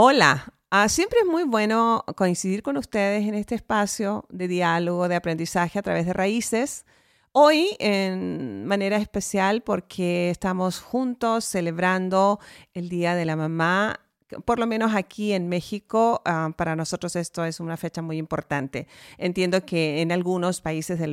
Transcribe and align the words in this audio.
Hola, 0.00 0.54
ah, 0.70 0.88
siempre 0.88 1.18
es 1.18 1.26
muy 1.26 1.42
bueno 1.42 2.04
coincidir 2.16 2.62
con 2.62 2.76
ustedes 2.76 3.26
en 3.26 3.34
este 3.34 3.56
espacio 3.56 4.26
de 4.28 4.46
diálogo, 4.46 5.08
de 5.08 5.16
aprendizaje 5.16 5.76
a 5.76 5.82
través 5.82 6.06
de 6.06 6.12
raíces. 6.12 6.86
Hoy 7.32 7.70
en 7.80 8.64
manera 8.64 8.96
especial 8.98 9.60
porque 9.62 10.30
estamos 10.30 10.78
juntos 10.78 11.46
celebrando 11.46 12.38
el 12.74 12.88
Día 12.88 13.16
de 13.16 13.24
la 13.24 13.34
Mamá 13.34 13.98
por 14.44 14.58
lo 14.58 14.66
menos 14.66 14.94
aquí 14.94 15.32
en 15.32 15.48
México, 15.48 16.22
ah, 16.24 16.50
para 16.56 16.76
nosotros 16.76 17.16
esto 17.16 17.44
es 17.44 17.60
una 17.60 17.76
fecha 17.76 18.02
muy 18.02 18.18
importante. 18.18 18.86
Entiendo 19.16 19.64
que 19.64 20.00
en 20.00 20.12
algunos 20.12 20.60
países 20.60 20.98
de 20.98 21.08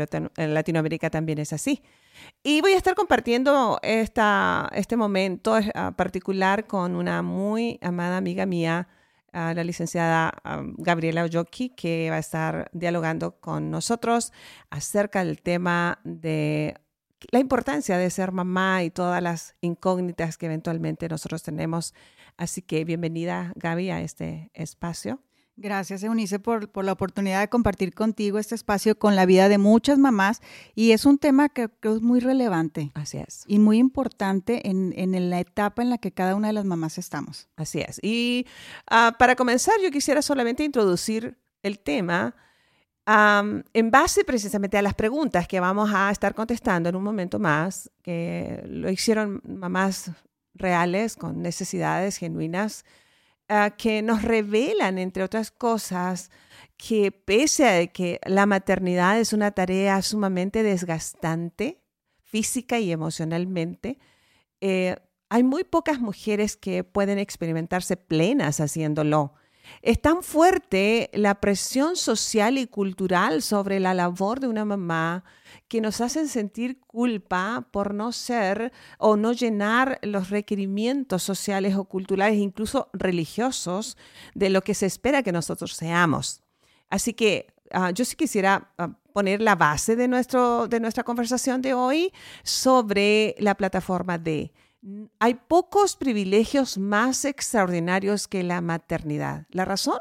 Latinoamérica 0.47 1.09
también 1.09 1.39
es 1.39 1.53
así. 1.53 1.81
Y 2.43 2.61
voy 2.61 2.73
a 2.73 2.77
estar 2.77 2.95
compartiendo 2.95 3.79
esta, 3.81 4.69
este 4.73 4.97
momento 4.97 5.57
ah, 5.73 5.91
particular 5.95 6.67
con 6.67 6.95
una 6.95 7.21
muy 7.21 7.79
amada 7.81 8.17
amiga 8.17 8.45
mía, 8.45 8.87
ah, 9.33 9.53
la 9.53 9.63
licenciada 9.63 10.33
Gabriela 10.77 11.23
Oyoki, 11.23 11.69
que 11.69 12.09
va 12.09 12.17
a 12.17 12.19
estar 12.19 12.69
dialogando 12.73 13.39
con 13.39 13.71
nosotros 13.71 14.31
acerca 14.69 15.23
del 15.23 15.41
tema 15.41 15.99
de 16.03 16.75
la 17.31 17.39
importancia 17.39 17.97
de 17.97 18.09
ser 18.09 18.31
mamá 18.31 18.83
y 18.83 18.89
todas 18.89 19.21
las 19.21 19.55
incógnitas 19.61 20.37
que 20.37 20.45
eventualmente 20.45 21.07
nosotros 21.09 21.43
tenemos 21.43 21.93
Así 22.37 22.61
que 22.61 22.83
bienvenida, 22.83 23.53
Gaby, 23.55 23.91
a 23.91 24.01
este 24.01 24.51
espacio. 24.53 25.21
Gracias, 25.57 26.03
Eunice, 26.03 26.37
por, 26.37 26.69
por, 26.69 26.83
la 26.83 26.91
oportunidad 26.91 27.39
de 27.39 27.47
compartir 27.47 27.93
contigo 27.93 28.39
este 28.39 28.55
espacio 28.55 28.99
con 28.99 29.15
la 29.15 29.25
vida 29.25 29.47
de 29.47 29.57
muchas 29.57 29.97
mamás. 29.97 30.41
Y 30.75 30.91
es 30.91 31.05
un 31.05 31.17
tema 31.17 31.47
que 31.47 31.69
creo 31.69 31.95
es 31.95 32.01
muy 32.01 32.19
relevante. 32.19 32.91
Así 32.93 33.19
es. 33.19 33.45
Y 33.47 33.59
muy 33.59 33.77
importante 33.77 34.69
en, 34.69 34.93
en 34.97 35.29
la 35.29 35.39
etapa 35.39 35.81
en 35.81 35.89
la 35.89 35.97
que 35.97 36.11
cada 36.11 36.35
una 36.35 36.47
de 36.47 36.53
las 36.53 36.65
mamás 36.65 36.97
estamos. 36.97 37.47
Así 37.55 37.79
es. 37.79 38.01
Y 38.03 38.47
ah, 38.89 39.15
para 39.17 39.37
comenzar, 39.37 39.75
yo 39.81 39.91
quisiera 39.91 40.21
solamente 40.21 40.65
introducir 40.65 41.37
el 41.63 41.79
tema 41.79 42.35
en 43.07 43.91
base 43.91 44.23
precisamente 44.23 44.77
a 44.77 44.81
las 44.81 44.95
preguntas 44.95 45.47
que 45.47 45.59
vamos 45.59 45.91
a 45.93 46.09
estar 46.09 46.33
contestando 46.33 46.89
en 46.89 46.95
un 46.95 47.03
momento 47.03 47.39
más, 47.39 47.91
que 48.01 48.63
lo 48.67 48.89
hicieron 48.89 49.41
mamás 49.47 50.11
reales, 50.55 51.15
con 51.15 51.41
necesidades 51.41 52.17
genuinas, 52.17 52.83
ah, 53.47 53.71
que 53.77 54.01
nos 54.01 54.23
revelan, 54.23 54.97
entre 54.97 55.23
otras 55.23 55.51
cosas, 55.51 56.31
que 56.77 57.11
pese 57.11 57.67
a 57.67 57.87
que 57.87 58.19
la 58.25 58.45
maternidad 58.45 59.19
es 59.19 59.33
una 59.33 59.51
tarea 59.51 60.01
sumamente 60.01 60.63
desgastante, 60.63 61.81
física 62.23 62.79
y 62.79 62.91
emocionalmente, 62.91 63.99
eh, 64.61 64.95
hay 65.29 65.43
muy 65.43 65.63
pocas 65.63 65.99
mujeres 65.99 66.57
que 66.57 66.83
pueden 66.83 67.19
experimentarse 67.19 67.97
plenas 67.97 68.59
haciéndolo. 68.59 69.33
Es 69.81 70.01
tan 70.01 70.23
fuerte 70.23 71.09
la 71.13 71.35
presión 71.41 71.95
social 71.95 72.57
y 72.57 72.67
cultural 72.67 73.41
sobre 73.41 73.79
la 73.79 73.93
labor 73.93 74.39
de 74.39 74.47
una 74.47 74.65
mamá 74.65 75.23
que 75.67 75.81
nos 75.81 76.01
hacen 76.01 76.27
sentir 76.27 76.79
culpa 76.81 77.67
por 77.71 77.93
no 77.93 78.11
ser 78.11 78.71
o 78.97 79.17
no 79.17 79.33
llenar 79.33 79.99
los 80.01 80.29
requerimientos 80.29 81.23
sociales 81.23 81.75
o 81.75 81.85
culturales, 81.85 82.37
incluso 82.37 82.89
religiosos, 82.93 83.97
de 84.33 84.49
lo 84.49 84.61
que 84.61 84.73
se 84.73 84.85
espera 84.85 85.23
que 85.23 85.31
nosotros 85.31 85.73
seamos. 85.73 86.41
Así 86.89 87.13
que 87.13 87.47
ah, 87.71 87.91
yo 87.91 88.05
sí 88.05 88.15
quisiera 88.15 88.71
ah, 88.77 88.89
poner 89.13 89.41
la 89.41 89.55
base 89.55 89.95
de, 89.95 90.07
nuestro, 90.07 90.67
de 90.67 90.79
nuestra 90.79 91.03
conversación 91.03 91.61
de 91.61 91.73
hoy 91.73 92.11
sobre 92.43 93.35
la 93.39 93.55
plataforma 93.55 94.17
de 94.17 94.53
hay 95.19 95.33
pocos 95.33 95.95
privilegios 95.95 96.77
más 96.77 97.25
extraordinarios 97.25 98.27
que 98.27 98.43
la 98.43 98.61
maternidad. 98.61 99.47
¿La 99.49 99.65
razón? 99.65 99.99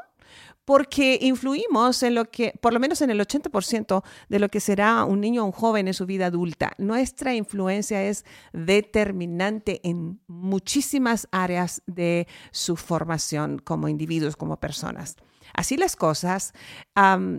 Porque 0.63 1.19
influimos 1.21 2.01
en 2.01 2.15
lo 2.15 2.25
que, 2.25 2.53
por 2.59 2.73
lo 2.73 2.79
menos 2.79 3.01
en 3.01 3.11
el 3.11 3.19
80% 3.19 4.03
de 4.29 4.39
lo 4.39 4.49
que 4.49 4.59
será 4.59 5.03
un 5.05 5.21
niño 5.21 5.43
o 5.43 5.45
un 5.45 5.51
joven 5.51 5.87
en 5.87 5.93
su 5.93 6.05
vida 6.07 6.27
adulta. 6.27 6.73
Nuestra 6.79 7.35
influencia 7.35 8.03
es 8.03 8.25
determinante 8.51 9.79
en 9.83 10.19
muchísimas 10.27 11.27
áreas 11.31 11.83
de 11.85 12.27
su 12.51 12.75
formación 12.77 13.59
como 13.59 13.87
individuos, 13.87 14.35
como 14.35 14.59
personas. 14.59 15.17
Así 15.53 15.77
las 15.77 15.95
cosas, 15.95 16.53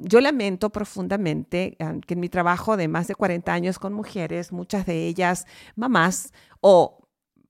yo 0.03 0.21
lamento 0.21 0.71
profundamente 0.71 1.77
que 2.07 2.15
en 2.15 2.21
mi 2.21 2.29
trabajo 2.29 2.77
de 2.77 2.87
más 2.87 3.09
de 3.09 3.17
40 3.17 3.53
años 3.53 3.79
con 3.81 3.93
mujeres, 3.93 4.53
muchas 4.53 4.87
de 4.87 5.07
ellas 5.07 5.47
mamás 5.75 6.33
o 6.61 7.06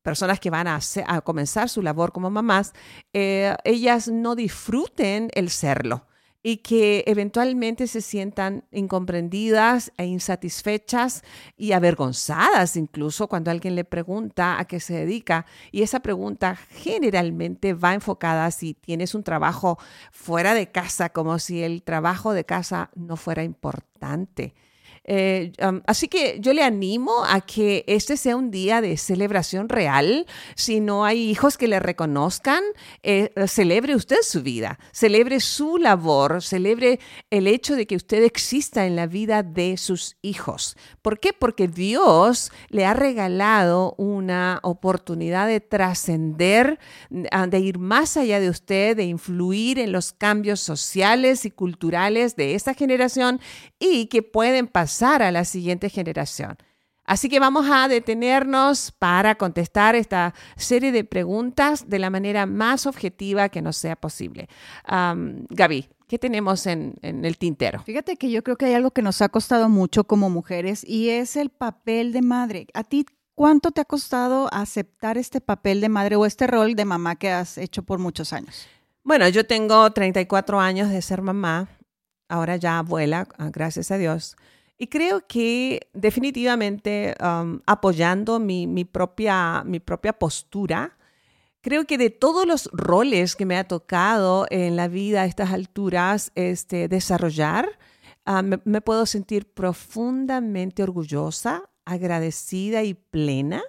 personas 0.07 0.39
que 0.39 0.51
van 0.51 0.69
a, 0.69 0.81
comenzar 1.23 1.69
su 1.69 1.83
labor 1.83 2.13
como 2.13 2.31
mamás, 2.31 2.75
eh, 3.13 3.57
ellas 3.65 4.07
no 4.07 4.37
disfruten 4.37 5.31
el 5.35 5.51
serlo 5.51 6.07
y 6.45 6.59
que 6.59 7.03
eventualmente 7.09 7.89
se 7.89 8.01
sientan 8.01 8.63
incomprendidas 8.71 9.91
e 9.97 10.05
insatisfechas 10.05 11.25
y 11.57 11.73
avergonzadas 11.73 12.77
incluso 12.77 13.27
cuando 13.27 13.51
alguien 13.51 13.75
le 13.75 13.85
pregunta 13.85 14.61
a 14.61 14.67
qué 14.67 14.79
se 14.79 14.95
dedica. 14.95 15.45
Y 15.73 15.83
esa 15.83 15.99
pregunta 15.99 16.55
generalmente 16.55 17.75
va 17.75 17.95
enfocada 17.95 18.49
si 18.53 18.75
tienes 18.75 19.13
un 19.17 19.25
trabajo 19.25 19.77
fuera 20.13 20.55
de 20.55 20.71
casa, 20.71 21.09
como 21.09 21.41
si 21.41 21.65
el 21.65 21.83
trabajo 21.83 22.33
de 22.33 22.45
casa 22.45 22.91
no 22.95 23.17
fuera 23.17 23.43
importante. 23.43 24.55
Eh, 25.07 25.53
así 25.87 26.09
que 26.09 26.39
yo 26.41 26.53
le 26.53 26.63
animo 26.63 27.25
a 27.25 27.41
que 27.41 27.85
este 27.87 28.17
sea 28.17 28.37
un 28.37 28.51
día 28.51 28.81
de 28.81 28.97
celebración 28.97 29.69
real. 29.69 30.27
Si 30.57 30.81
no 30.81 31.05
hay 31.05 31.31
hijos 31.31 31.57
que 31.57 31.69
le 31.69 31.79
reconozcan, 31.79 32.63
eh, 33.03 33.33
celebre 33.47 33.95
usted 33.95 34.19
su 34.23 34.43
vida, 34.43 34.79
celebre 34.93 35.39
su 35.41 35.79
labor, 35.79 36.43
celebre 36.43 36.99
el 37.31 37.47
hecho 37.47 37.77
de 37.77 37.87
que 37.87 37.97
usted 37.97 38.25
exista 38.25 38.87
en 38.87 38.97
la 38.97 39.07
vida 39.07 39.45
de 39.45 39.77
sus 39.77 40.17
hijos. 40.23 40.77
¿Por 41.03 41.21
qué? 41.21 41.33
Porque 41.33 41.69
Dios 41.69 42.51
le 42.69 42.85
ha 42.85 42.95
regalado 42.95 43.95
una 43.99 44.59
oportunidad 44.63 45.47
de 45.47 45.61
trascender, 45.61 46.81
de 47.11 47.61
ir 47.61 47.79
más 47.79 48.17
allá 48.17 48.41
de 48.41 48.51
usted, 48.51 48.97
de 48.97 49.05
influir 49.05 49.79
en 49.79 49.93
los 49.93 50.13
cambios 50.13 50.61
sociales 50.61 51.45
y 51.45 51.51
culturales 51.53 52.35
de 52.35 52.55
esta 52.55 52.75
generación 52.75 53.41
y 53.79 54.07
que 54.07 54.23
pueden 54.23 54.67
pasar 54.67 54.96
a 55.03 55.31
la 55.31 55.45
siguiente 55.45 55.89
generación. 55.91 56.57
Así 57.05 57.29
que 57.29 57.39
vamos 57.39 57.67
a 57.71 57.87
detenernos 57.87 58.91
para 58.91 59.37
contestar 59.37 59.95
esta 59.95 60.35
serie 60.57 60.91
de 60.91 61.05
preguntas 61.05 61.89
de 61.89 62.01
la 62.01 62.11
manera 62.11 62.47
más 62.47 62.87
objetiva 62.87 63.49
que 63.49 63.63
nos 63.63 63.77
sea 63.77 63.95
posible. 63.95 64.49
Gaby, 64.89 65.89
¿qué 66.09 66.19
tenemos 66.19 66.67
en, 66.67 66.97
en, 67.03 67.25
el 67.25 67.39
tintero? 67.39 67.81
Fíjate 67.85 68.17
que 68.17 68.29
yo 68.31 68.43
creo 68.43 68.57
que 68.57 68.67
hay 68.67 68.75
algo 68.75 68.91
que 68.91 69.03
nos 69.03 69.23
ha 69.23 69.29
costado 69.29 69.69
mucho 69.69 70.05
como 70.05 70.31
mujeres 70.31 70.83
y 70.85 71.11
es 71.11 71.37
el 71.37 71.51
papel 71.51 72.13
de 72.13 72.23
madre. 72.23 72.67
¿A 72.75 72.83
ti 72.83 73.07
cuánto 73.37 73.71
te 73.71 73.83
ha 73.83 73.85
costado 73.85 74.49
aceptar 74.53 75.17
este 75.17 75.41
papel 75.41 75.81
de 75.81 75.89
madre 75.89 76.17
o 76.17 76.27
este 76.27 76.49
rol 76.49 76.75
de 76.75 76.85
mamá 76.85 77.15
que 77.15 77.31
has 77.31 77.57
hecho 77.57 77.85
por 77.85 78.01
muchos 78.01 78.33
años? 78.33 78.67
Bueno, 79.05 79.29
yo 79.29 79.47
tengo 79.47 79.89
34 79.93 80.59
años 80.59 80.91
de 80.91 81.01
ser 81.01 81.23
mamá, 81.23 81.69
ahora 82.29 82.57
ya 82.57 82.79
abuela, 82.79 83.29
ah, 83.39 83.51
gracias 83.53 83.93
a 83.93 83.99
Dios. 83.99 84.37
Y 84.79 84.89
creo 84.89 85.27
que 85.27 85.89
definitivamente 85.95 87.15
um, 87.21 87.61
apoyando 87.67 88.39
mi, 88.39 88.85
propia, 88.85 89.63
mi 89.65 89.81
propia 89.81 90.13
postura, 90.13 90.99
creo 91.63 91.87
que 91.87 91.97
de 91.97 92.11
todos 92.11 92.47
los 92.47 92.69
roles 92.73 93.37
que 93.37 93.47
me 93.47 93.57
ha 93.57 93.65
tocado 93.65 94.47
en 94.51 94.77
la 94.77 94.89
vida 94.89 95.23
a 95.23 95.25
estas 95.25 95.53
alturas 95.53 96.31
este, 96.35 96.89
desarrollar, 96.89 97.67
uh, 98.27 98.43
me, 98.43 98.81
puedo 98.83 99.07
sentir 99.07 99.51
profundamente 99.51 100.83
orgullosa, 100.83 101.63
agradecida 101.87 102.83
y 102.83 102.93
plena. 102.93 103.63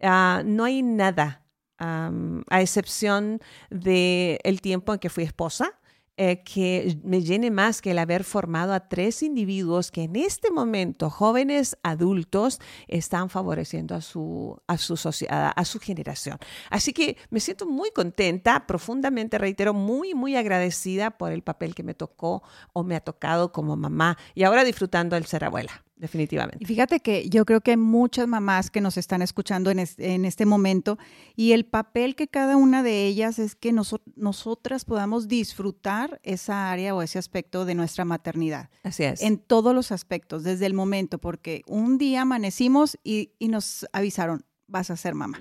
Uh, 0.00 0.44
no 0.44 0.64
hay 0.64 0.82
nada, 0.82 1.40
a 1.78 2.60
excepción 2.60 3.40
del 3.68 4.38
el 4.42 4.60
tiempo 4.60 4.92
en 4.92 5.00
que 5.00 5.10
fui 5.10 5.24
esposa, 5.24 5.78
eh, 6.16 6.42
que 6.44 6.96
me 7.02 7.22
llene 7.22 7.50
más 7.50 7.82
que 7.82 7.90
el 7.90 7.98
haber 7.98 8.22
formado 8.22 8.72
a 8.72 8.88
tres 8.88 9.22
individuos 9.22 9.90
que 9.90 10.04
en 10.04 10.14
este 10.14 10.50
momento, 10.50 11.10
jóvenes 11.10 11.76
adultos, 11.82 12.60
están 12.86 13.30
favoreciendo 13.30 13.96
a 13.96 14.00
su, 14.00 14.56
a 14.68 14.78
su 14.78 14.96
sociedad, 14.96 15.52
a 15.54 15.64
su 15.64 15.80
generación. 15.80 16.38
Así 16.70 16.92
que 16.92 17.16
me 17.30 17.40
siento 17.40 17.66
muy 17.66 17.90
contenta, 17.90 18.66
profundamente, 18.66 19.38
reitero, 19.38 19.74
muy, 19.74 20.14
muy 20.14 20.36
agradecida 20.36 21.10
por 21.10 21.32
el 21.32 21.42
papel 21.42 21.74
que 21.74 21.82
me 21.82 21.94
tocó 21.94 22.42
o 22.72 22.84
me 22.84 22.94
ha 22.94 23.00
tocado 23.00 23.50
como 23.50 23.76
mamá 23.76 24.16
y 24.34 24.44
ahora 24.44 24.62
disfrutando 24.62 25.16
el 25.16 25.26
ser 25.26 25.44
abuela 25.44 25.84
definitivamente. 25.96 26.58
Y 26.60 26.66
fíjate 26.66 27.00
que 27.00 27.28
yo 27.28 27.44
creo 27.44 27.60
que 27.60 27.72
hay 27.72 27.76
muchas 27.76 28.26
mamás 28.26 28.70
que 28.70 28.80
nos 28.80 28.96
están 28.96 29.22
escuchando 29.22 29.70
en, 29.70 29.78
este 30.24 30.46
momento 30.46 30.98
y 31.36 31.52
el 31.52 31.64
papel 31.64 32.16
que 32.16 32.28
cada 32.28 32.56
una 32.56 32.82
de 32.82 33.06
ellas 33.06 33.38
es 33.38 33.54
que 33.54 33.72
nosotras 33.72 34.84
podamos 34.84 35.28
disfrutar 35.28 36.20
esa 36.22 36.70
área 36.70 36.94
o 36.94 37.02
ese 37.02 37.18
aspecto 37.18 37.64
de 37.64 37.74
nuestra 37.74 38.04
maternidad. 38.04 38.70
Así 38.82 39.04
es. 39.04 39.22
En 39.22 39.38
todos 39.38 39.74
los 39.74 39.92
aspectos, 39.92 40.42
desde 40.42 40.66
el 40.66 40.74
momento, 40.74 41.18
porque 41.18 41.62
un 41.66 41.98
día 41.98 42.22
amanecimos 42.22 42.98
y, 43.04 43.30
nos 43.40 43.86
avisaron, 43.92 44.44
vas 44.66 44.90
a 44.90 44.96
ser 44.96 45.14
mamá. 45.14 45.38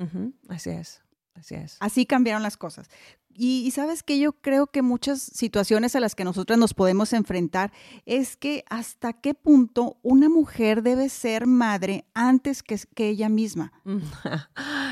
Así 0.47 0.69
es. 0.69 1.01
Así 1.35 1.55
es. 1.55 1.77
Así 1.79 2.05
cambiaron 2.05 2.43
las 2.43 2.57
cosas. 2.57 2.87
Y, 3.35 3.69
sabes 3.71 4.03
que 4.03 4.19
yo 4.19 4.33
creo 4.33 4.67
que 4.67 4.81
muchas 4.81 5.21
situaciones 5.21 5.95
a 5.95 5.99
las 5.99 6.15
que 6.15 6.23
nosotras 6.23 6.59
nos 6.59 6.73
podemos 6.73 7.13
enfrentar 7.13 7.71
es 8.05 8.37
que 8.37 8.63
hasta 8.69 9.13
qué 9.13 9.33
punto 9.33 9.97
una 10.03 10.29
mujer 10.29 10.83
debe 10.83 11.09
ser 11.09 11.47
madre 11.47 12.05
antes 12.13 12.61
que, 12.61 12.79
que 12.95 13.09
ella 13.09 13.29
misma. 13.29 13.73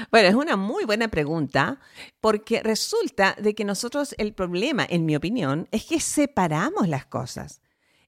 Bueno, 0.10 0.28
es 0.28 0.36
una 0.36 0.58
muy 0.58 0.84
buena 0.84 1.08
pregunta 1.08 1.80
porque 2.20 2.62
resulta 2.62 3.36
de 3.42 3.56
que 3.56 3.64
nosotros 3.64 4.14
el 4.18 4.34
problema, 4.34 4.86
en 4.90 5.06
mi 5.06 5.16
opinión, 5.16 5.70
es 5.72 5.86
que 5.86 6.02
separamos 6.02 6.90
las 6.90 7.06
cosas. 7.06 7.62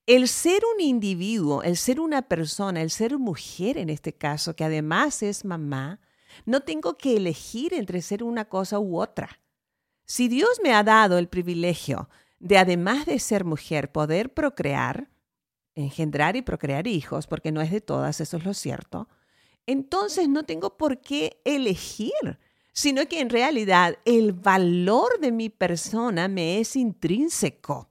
El 0.06 0.28
ser 0.28 0.64
un 0.76 0.82
individuo, 0.82 1.64
el 1.64 1.78
ser 1.78 2.02
una 2.02 2.24
persona, 2.24 2.82
el 2.82 2.90
ser 2.90 3.18
mujer 3.20 3.78
en 3.78 3.90
este 3.90 4.12
caso, 4.12 4.54
que 4.54 4.66
además 4.66 5.24
es 5.24 5.46
mamá, 5.46 6.02
no 6.46 6.62
tengo 6.62 6.98
que 6.98 7.16
elegir 7.16 7.74
entre 7.74 8.02
ser 8.02 8.24
una 8.24 8.46
cosa 8.46 8.80
u 8.80 9.00
otra. 9.00 9.40
Si 10.06 10.28
Dios 10.28 10.60
me 10.64 10.74
ha 10.74 10.84
dado 10.84 11.18
el 11.18 11.28
privilegio 11.28 12.10
de, 12.40 12.58
además 12.58 13.06
de 13.06 13.20
ser 13.20 13.46
mujer, 13.46 13.92
poder 13.92 14.34
procrear, 14.34 15.10
engendrar 15.76 16.36
y 16.36 16.42
procrear 16.42 16.88
hijos, 16.88 17.28
porque 17.28 17.52
no 17.52 17.62
es 17.62 17.72
de 17.72 17.82
todas, 17.82 18.20
eso 18.22 18.38
es 18.38 18.46
lo 18.46 18.54
cierto, 18.54 19.08
entonces 19.66 20.28
no 20.28 20.44
tengo 20.44 20.78
por 20.78 21.00
qué 21.00 21.42
elegir, 21.46 22.40
sino 22.74 23.08
que 23.08 23.22
en 23.22 23.30
realidad 23.30 23.98
el 24.04 24.34
valor 24.34 25.20
de 25.20 25.32
mi 25.32 25.50
persona 25.50 26.28
me 26.28 26.60
es 26.60 26.76
intrínseco, 26.76 27.90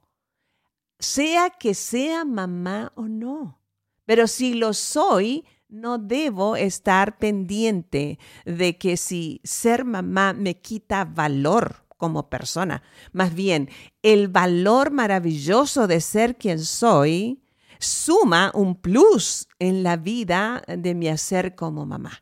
sea 0.99 1.49
que 1.49 1.73
sea 1.73 2.25
mamá 2.25 2.91
o 2.95 3.03
no. 3.03 3.59
Pero 4.05 4.27
si 4.27 4.53
lo 4.53 4.73
soy, 4.73 5.45
no 5.67 5.97
debo 5.97 6.55
estar 6.55 7.17
pendiente 7.17 8.19
de 8.45 8.77
que 8.77 8.97
si 8.97 9.41
ser 9.43 9.85
mamá 9.85 10.33
me 10.33 10.59
quita 10.59 11.05
valor 11.05 11.82
como 12.03 12.29
persona. 12.29 12.83
Más 13.13 13.33
bien, 13.33 13.69
el 14.01 14.27
valor 14.27 14.91
maravilloso 14.91 15.87
de 15.87 16.01
ser 16.01 16.35
quien 16.35 16.59
soy 16.59 17.41
suma 17.79 18.51
un 18.53 18.75
plus 18.75 19.47
en 19.57 19.83
la 19.83 19.95
vida 19.95 20.61
de 20.67 20.95
mi 20.95 21.07
hacer 21.07 21.55
como 21.55 21.85
mamá. 21.85 22.21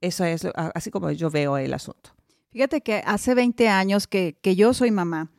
Eso 0.00 0.24
es 0.24 0.46
así 0.74 0.90
como 0.90 1.10
yo 1.10 1.28
veo 1.28 1.58
el 1.58 1.74
asunto. 1.74 2.16
Fíjate 2.52 2.80
que 2.80 3.02
hace 3.04 3.34
20 3.34 3.68
años 3.68 4.06
que, 4.06 4.38
que 4.40 4.56
yo 4.56 4.72
soy 4.72 4.90
mamá 4.90 5.30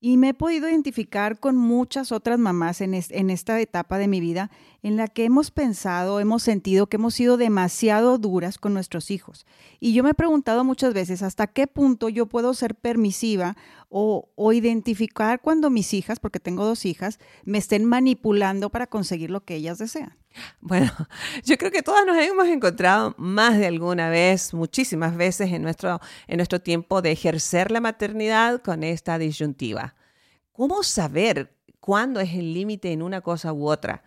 y 0.00 0.18
me 0.18 0.30
he 0.30 0.34
podido 0.34 0.68
identificar 0.68 1.40
con 1.40 1.56
muchas 1.56 2.12
otras 2.12 2.38
mamás 2.38 2.80
en, 2.80 2.94
esta 2.94 3.60
etapa 3.60 3.98
de 3.98 4.08
mi 4.08 4.20
vida 4.20 4.50
en 4.82 4.96
la 4.96 5.08
que 5.08 5.24
hemos 5.24 5.50
pensado, 5.50 6.20
hemos 6.20 6.42
sentido 6.42 6.86
que 6.86 6.96
hemos 6.96 7.14
sido 7.14 7.36
demasiado 7.36 8.18
duras 8.18 8.58
con 8.58 8.74
nuestros 8.74 9.10
hijos. 9.10 9.46
Y 9.80 9.94
yo 9.94 10.04
me 10.04 10.10
he 10.10 10.14
preguntado 10.14 10.64
muchas 10.64 10.92
veces 10.92 11.22
hasta 11.22 11.46
qué 11.46 11.66
punto 11.66 12.08
yo 12.08 12.26
puedo 12.26 12.52
ser 12.54 12.74
permisiva 12.74 13.56
o 13.88 14.52
identificar 14.52 15.40
cuando 15.40 15.70
mis 15.70 15.94
hijas, 15.94 16.20
porque 16.20 16.40
tengo 16.40 16.64
dos 16.64 16.84
hijas, 16.84 17.18
me 17.44 17.58
estén 17.58 17.84
manipulando 17.84 18.68
para 18.70 18.86
conseguir 18.86 19.30
lo 19.30 19.44
que 19.44 19.54
ellas 19.54 19.78
desean. 19.78 20.16
Bueno, 20.60 20.90
yo 21.44 21.56
creo 21.56 21.70
que 21.70 21.82
todas 21.82 22.04
nos 22.06 22.16
hemos 22.16 22.46
encontrado 22.48 23.14
más 23.18 23.58
de 23.58 23.66
alguna 23.66 24.08
vez, 24.08 24.52
muchísimas 24.54 25.16
veces 25.16 25.52
en 25.52 25.62
nuestro, 25.62 26.00
en 26.26 26.36
nuestro 26.36 26.60
tiempo 26.60 27.02
de 27.02 27.12
ejercer 27.12 27.70
la 27.70 27.80
maternidad 27.80 28.62
con 28.62 28.82
esta 28.82 29.18
disyuntiva. 29.18 29.94
¿Cómo 30.52 30.82
saber 30.82 31.54
cuándo 31.80 32.20
es 32.20 32.34
el 32.34 32.54
límite 32.54 32.92
en 32.92 33.02
una 33.02 33.20
cosa 33.20 33.52
u 33.52 33.68
otra? 33.68 34.02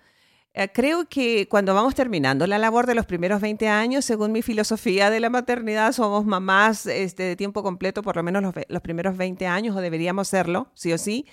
Eh, 0.55 0.71
creo 0.73 1.07
que 1.07 1.47
cuando 1.47 1.75
vamos 1.75 1.93
terminando 1.93 2.47
la 2.47 2.57
labor 2.57 2.87
de 2.87 2.95
los 2.95 3.05
primeros 3.05 3.39
20 3.39 3.67
años, 3.67 4.03
según 4.03 4.31
mi 4.31 4.41
filosofía 4.41 5.11
de 5.11 5.19
la 5.19 5.29
maternidad, 5.29 5.91
somos 5.91 6.25
mamás 6.25 6.87
este, 6.87 7.23
de 7.23 7.35
tiempo 7.35 7.61
completo 7.61 8.01
por 8.01 8.15
lo 8.15 8.23
menos 8.23 8.41
los, 8.67 8.81
primeros 8.81 9.15
20 9.15 9.45
años 9.45 9.75
o 9.75 9.81
deberíamos 9.81 10.27
serlo, 10.27 10.71
sí 10.73 10.91
o 10.91 10.97
sí. 10.97 11.27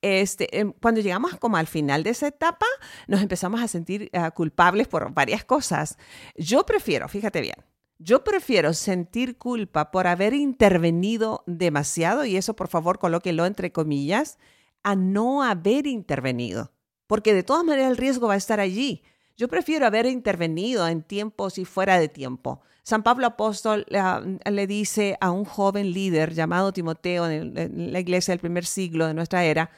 Este, 0.00 0.58
em, 0.58 0.72
cuando 0.80 1.02
llegamos 1.02 1.36
como 1.36 1.58
al 1.58 1.66
final 1.66 2.04
de 2.04 2.10
esa 2.10 2.28
etapa, 2.28 2.66
nos 3.06 3.20
empezamos 3.20 3.60
a 3.60 3.68
sentir 3.68 4.08
eh, 4.12 4.30
culpables 4.34 4.88
por 4.88 5.12
varias 5.12 5.44
cosas. 5.44 5.98
Yo 6.34 6.64
prefiero, 6.64 7.06
fíjate 7.08 7.42
bien, 7.42 7.56
yo 7.98 8.24
prefiero 8.24 8.72
sentir 8.72 9.36
culpa 9.36 9.90
por 9.90 10.06
haber 10.06 10.32
intervenido 10.32 11.44
demasiado, 11.46 12.24
y 12.24 12.36
eso 12.36 12.56
por 12.56 12.68
favor 12.68 12.98
colóquelo 12.98 13.44
entre 13.44 13.72
comillas, 13.72 14.38
a 14.82 14.96
no 14.96 15.42
haber 15.42 15.86
intervenido 15.86 16.73
porque 17.06 17.34
de 17.34 17.42
todas 17.42 17.64
maneras 17.64 17.90
el 17.90 17.96
riesgo 17.96 18.28
va 18.28 18.34
a 18.34 18.38
estar 18.38 18.60
allí. 18.60 19.02
Yo 19.36 19.48
prefiero 19.48 19.86
haber 19.86 20.06
intervenido 20.06 20.86
en 20.86 21.02
tiempos 21.02 21.58
y 21.58 21.64
fuera 21.64 21.98
de 21.98 22.08
tiempo. 22.08 22.62
San 22.84 23.02
Pablo 23.02 23.26
Apóstol 23.26 23.86
le 23.88 24.66
dice 24.66 25.16
a 25.20 25.30
un 25.30 25.44
joven 25.44 25.92
líder 25.92 26.34
llamado 26.34 26.72
Timoteo 26.72 27.28
en, 27.28 27.92
la 27.92 28.00
iglesia 28.00 28.32
del 28.32 28.40
primer 28.40 28.66
siglo 28.66 29.06
de 29.06 29.14
nuestra 29.14 29.42
era, 29.44 29.70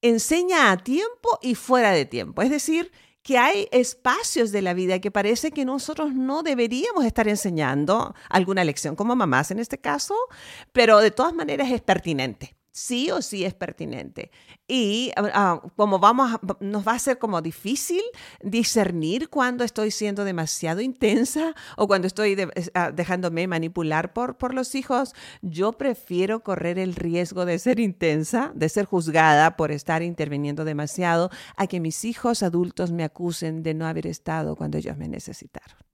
enseña 0.00 0.72
a 0.72 0.78
tiempo 0.78 1.38
y 1.42 1.54
fuera 1.54 1.92
de 1.92 2.06
tiempo. 2.06 2.42
Es 2.42 2.50
decir, 2.50 2.90
que 3.22 3.36
hay 3.36 3.68
espacios 3.70 4.50
de 4.50 4.62
la 4.62 4.72
vida 4.72 5.00
que 5.00 5.10
parece 5.10 5.50
que 5.50 5.66
nosotros 5.66 6.14
no 6.14 6.42
deberíamos 6.42 7.04
estar 7.04 7.28
enseñando 7.28 8.14
alguna 8.30 8.64
lección 8.64 8.96
como 8.96 9.14
mamás 9.14 9.50
en 9.50 9.58
este 9.58 9.78
caso, 9.78 10.14
pero 10.72 10.98
de 11.00 11.10
todas 11.10 11.34
maneras 11.34 11.70
es 11.70 11.82
pertinente 11.82 12.57
sí 12.72 13.10
o 13.10 13.22
sí 13.22 13.44
es 13.44 13.54
pertinente. 13.54 14.30
Y 14.66 15.12
ah, 15.16 15.30
ah, 15.34 15.62
como 15.76 15.98
vamos, 15.98 16.38
nos 16.60 16.86
va 16.86 16.92
a 16.92 16.98
ser 16.98 17.18
como 17.18 17.40
difícil 17.40 18.02
discernir 18.42 19.28
cuando 19.28 19.64
estoy 19.64 19.90
siendo 19.90 20.24
demasiado 20.24 20.80
intensa 20.80 21.54
o 21.76 21.86
cuando 21.86 22.06
estoy 22.06 22.36
ah, 22.74 22.90
dejándome 22.92 23.46
manipular 23.46 24.12
por, 24.12 24.36
por 24.36 24.54
los 24.54 24.74
hijos. 24.74 25.14
Yo 25.42 25.72
prefiero 25.72 26.40
correr 26.40 26.78
el 26.78 26.94
riesgo 26.94 27.44
de 27.44 27.58
ser 27.58 27.80
intensa, 27.80 28.52
de 28.54 28.68
ser 28.68 28.84
juzgada 28.84 29.56
por 29.56 29.72
estar 29.72 30.02
interviniendo 30.02 30.64
demasiado, 30.64 31.30
a 31.56 31.66
que 31.66 31.80
mis 31.80 32.04
hijos 32.04 32.42
adultos 32.42 32.92
me 32.92 33.04
acusen 33.04 33.62
de 33.62 33.74
no 33.74 33.86
haber 33.86 34.06
estado 34.06 34.56
cuando 34.56 34.78
ellos 34.78 34.96
me 34.96 35.08
necesitaron. 35.08 35.87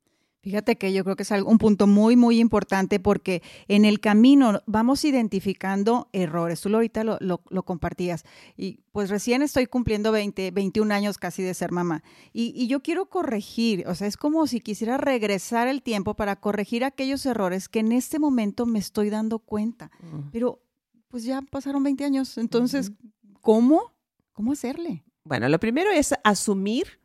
Fíjate 0.45 0.77
que 0.77 0.93
yo 0.93 1.05
creo 1.05 1.17
que 1.17 1.23
es 1.23 1.31
un 1.31 1.57
punto 1.57 1.87
muy, 1.87 2.17
muy 2.17 2.39
importante 2.39 3.01
porque 3.01 3.43
en 3.67 3.87
el 3.87 3.99
camino 3.99 4.61
vamos 4.67 5.03
identificando 5.07 6.11
errores. 6.13 6.61
Tú 6.61 6.69
ahorita 6.69 7.03
lo, 7.03 7.17
lo, 7.19 7.63
compartías. 7.63 8.27
Y 8.55 8.83
pues 8.93 9.09
recién 9.09 9.41
estoy 9.41 9.65
cumpliendo 9.65 10.13
20, 10.13 10.51
21 10.51 10.93
años 10.93 11.17
casi 11.17 11.43
de 11.43 11.55
ser 11.55 11.73
mamá. 11.73 12.03
Y, 12.35 12.53
y, 12.55 12.67
yo 12.67 12.83
quiero 12.83 13.07
corregir, 13.07 13.89
o 13.89 13.95
sea, 13.95 14.07
es 14.07 14.19
como 14.19 14.47
si 14.47 14.61
quisiera 14.61 14.99
regresar 14.99 15.67
el 15.67 15.81
tiempo 15.81 16.13
para 16.13 16.37
corregir 16.37 16.85
aquellos 16.85 17.25
errores 17.25 17.71
que 17.71 17.79
en 17.79 17.93
este 17.93 18.19
momento 18.19 18.67
me 18.67 18.81
estoy 18.81 19.09
dando 19.09 19.39
cuenta. 19.39 19.91
Pero 20.31 20.63
pues 21.09 21.25
ya 21.25 21.41
pasaron 21.41 21.83
20 21.83 22.05
años. 22.05 22.37
Entonces, 22.37 22.93
¿cómo? 23.41 23.95
¿Cómo 24.35 24.53
hacerle? 24.53 25.05
Bueno, 25.25 25.49
lo 25.49 25.59
primero 25.59 25.91
es 25.91 26.13
asumir 26.23 27.01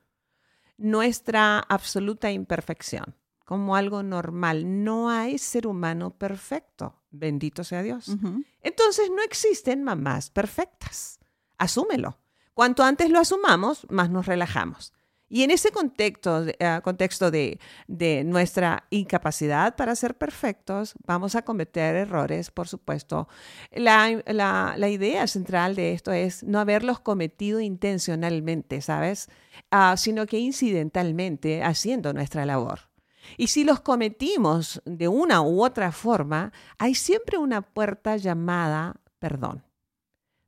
nuestra 0.77 1.60
absoluta 1.60 2.34
imperfección 2.34 3.15
como 3.50 3.75
algo 3.75 4.03
normal. 4.03 4.84
No 4.84 5.10
hay 5.10 5.39
ser 5.39 5.65
humano 5.65 6.12
perfecto. 6.12 7.01
Bendito 7.10 7.63
sea 7.63 7.82
Dios. 7.82 8.15
Entonces 8.62 9.10
no 9.10 9.24
existen 9.24 9.84
mamás 9.84 10.29
perfectas. 10.29 11.20
Asúmelo. 11.58 12.20
Cuanto 12.53 12.84
antes 12.84 13.10
lo 13.10 13.18
asumamos, 13.18 13.88
más 13.89 14.12
nos 14.12 14.27
relajamos. 14.27 14.94
Y 15.29 15.41
en 15.41 15.50
ese 15.50 15.72
contexto, 15.72 16.41
uh, 16.41 16.82
contexto 16.84 17.32
de, 17.32 17.60
de, 17.88 18.24
nuestra 18.24 18.86
incapacidad 18.91 19.75
para 19.75 19.96
ser 19.96 20.15
perfectos, 20.15 20.94
vamos 21.08 21.34
a 21.34 21.41
cometer 21.41 21.96
errores, 21.96 22.51
por 22.51 22.68
supuesto. 22.68 23.27
La, 23.72 24.22
la, 24.27 24.75
la 24.77 24.89
idea 24.89 25.25
central 25.25 25.75
de 25.75 25.94
esto 25.94 26.12
es 26.12 26.44
no 26.44 26.60
haberlos 26.60 27.00
cometido 27.00 27.60
intencionalmente, 27.62 28.82
¿sabes? 28.82 29.27
Uh, 29.72 29.98
sino 29.98 30.27
que 30.27 30.38
incidentalmente 30.38 31.63
haciendo 31.63 32.13
nuestra 32.13 32.46
labor. 32.46 32.88
Y 33.38 33.48
si 33.48 33.63
los 33.63 33.81
cometimos 33.81 34.81
de 34.86 35.07
una 35.07 35.41
u 35.41 35.63
otra 35.63 35.91
forma, 35.91 36.51
hay 36.77 36.95
siempre 36.95 37.38
una 37.38 37.62
puerta 37.62 38.17
llamada 38.17 38.95
perdón. 39.19 39.63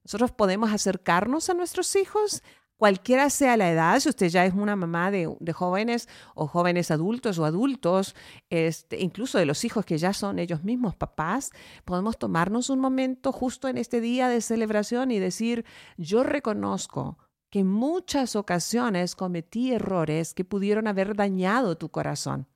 Nosotros 0.03 0.31
podemos 0.31 0.71
acercarnos 0.71 1.49
a 1.49 1.53
nuestros 1.53 1.95
hijos, 1.95 2.41
cualquiera 2.77 3.29
sea 3.29 3.57
la 3.57 3.69
edad, 3.69 3.99
si 3.99 4.09
usted 4.09 4.29
ya 4.29 4.45
es 4.45 4.53
una 4.55 4.75
mamá 4.75 5.11
de, 5.11 5.27
jóvenes 5.53 6.09
o 6.33 6.47
jóvenes 6.47 6.89
adultos 6.89 7.37
o 7.37 7.45
adultos, 7.45 8.15
este, 8.49 8.99
incluso 8.99 9.37
de 9.37 9.45
los 9.45 9.63
hijos 9.63 9.85
que 9.85 9.99
ya 9.99 10.13
son 10.13 10.39
ellos 10.39 10.63
mismos 10.63 10.95
papás, 10.95 11.51
podemos 11.85 12.17
tomarnos 12.17 12.71
un 12.71 12.79
momento 12.79 13.31
justo 13.31 13.67
en 13.67 13.77
este 13.77 14.01
día 14.01 14.27
de 14.27 14.41
celebración 14.41 15.11
y 15.11 15.19
decir, 15.19 15.65
yo 15.97 16.23
reconozco 16.23 17.19
que 17.51 17.59
en 17.59 17.67
muchas 17.67 18.35
ocasiones 18.35 19.15
cometí 19.15 19.73
errores 19.73 20.33
que 20.33 20.45
pudieron 20.45 20.87
haber 20.87 21.15
dañado 21.15 21.77
tu 21.77 21.89
corazón 21.89 22.47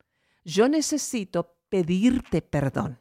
yo 0.46 0.70
necesito 0.70 1.56
pedirte 1.70 2.42
perdón. 2.42 3.00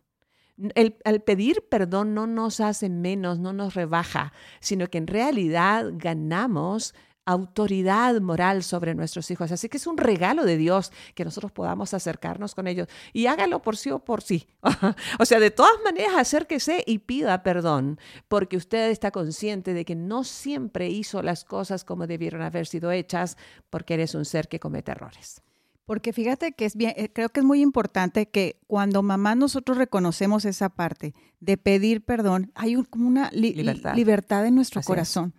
El, 0.74 0.92
pedir 1.24 1.68
perdón 1.68 2.14
no 2.14 2.26
nos 2.26 2.60
hace 2.60 2.88
menos, 2.88 3.38
no 3.38 3.52
nos 3.52 3.74
rebaja, 3.74 4.32
sino 4.60 4.88
que 4.88 4.98
en 4.98 5.08
realidad 5.08 5.86
ganamos 5.92 6.94
autoridad 7.26 8.20
moral 8.20 8.62
sobre 8.62 8.94
nuestros 8.94 9.30
hijos. 9.30 9.50
Así 9.50 9.68
que 9.68 9.78
es 9.78 9.86
un 9.86 9.96
regalo 9.96 10.44
de 10.44 10.56
Dios 10.56 10.92
que 11.14 11.24
nosotros 11.24 11.50
podamos 11.52 11.94
acercarnos 11.94 12.54
con 12.54 12.66
ellos 12.66 12.86
y 13.12 13.26
hágalo 13.26 13.62
por 13.62 13.76
sí 13.76 13.90
o 13.90 13.98
por 13.98 14.22
sí. 14.22 14.46
o 15.18 15.24
sea, 15.24 15.40
de 15.40 15.50
todas 15.50 15.80
maneras, 15.82 16.14
acérquese 16.16 16.84
y 16.86 16.98
pida 16.98 17.42
perdón 17.42 17.98
porque 18.28 18.56
usted 18.56 18.90
está 18.90 19.10
consciente 19.10 19.74
de 19.74 19.84
que 19.84 19.94
no 19.96 20.22
siempre 20.22 20.88
hizo 20.88 21.22
las 21.22 21.44
cosas 21.44 21.84
como 21.84 22.06
debieron 22.06 22.42
haber 22.42 22.66
sido 22.66 22.92
hechas 22.92 23.36
porque 23.70 23.94
eres 23.94 24.14
un 24.14 24.24
ser 24.24 24.48
que 24.48 24.60
comete 24.60 24.92
errores. 24.92 25.42
Porque 25.84 26.12
fíjate 26.12 26.52
que 26.52 26.64
es 26.64 26.76
bien, 26.76 26.94
eh, 26.96 27.10
creo 27.12 27.28
que 27.28 27.40
es 27.40 27.46
muy 27.46 27.60
importante 27.60 28.26
que 28.26 28.60
cuando 28.66 29.02
mamá 29.02 29.34
nosotros 29.34 29.76
reconocemos 29.76 30.44
esa 30.44 30.70
parte 30.70 31.14
de 31.40 31.56
pedir 31.56 32.04
perdón, 32.04 32.52
hay 32.54 32.74
como 32.84 33.06
una 33.06 33.30
libertad. 33.32 34.46
en 34.46 34.54
nuestro 34.54 34.82
corazón 34.82 35.34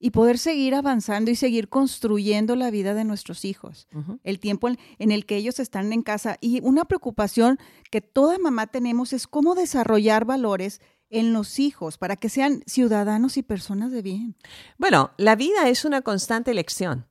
y 0.00 0.10
poder 0.10 0.38
seguir 0.38 0.74
avanzando 0.74 1.30
y 1.30 1.36
seguir 1.36 1.68
construyendo 1.68 2.54
la 2.54 2.70
vida 2.70 2.94
de 2.94 3.04
nuestros 3.04 3.44
hijos, 3.44 3.88
el 4.22 4.38
tiempo 4.38 4.68
en, 4.68 5.10
el 5.10 5.26
que 5.26 5.36
ellos 5.36 5.58
están 5.58 5.92
en 5.92 6.02
casa. 6.02 6.38
Y 6.40 6.60
una 6.62 6.84
preocupación 6.84 7.58
que 7.90 8.00
toda 8.00 8.38
mamá 8.38 8.68
tenemos 8.68 9.12
es 9.12 9.26
cómo 9.26 9.54
desarrollar 9.54 10.24
valores 10.24 10.80
en 11.10 11.32
los 11.32 11.58
hijos 11.58 11.98
para 11.98 12.16
que 12.16 12.28
sean 12.28 12.62
ciudadanos 12.66 13.36
y 13.38 13.42
personas 13.42 13.90
de 13.90 14.02
bien. 14.02 14.36
Bueno, 14.76 15.10
la 15.16 15.34
vida 15.34 15.68
es 15.68 15.84
una 15.84 16.02
constante 16.02 16.50
elección. 16.50 17.07